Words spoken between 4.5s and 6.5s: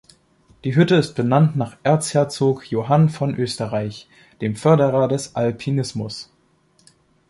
Förderer des Alpinismus.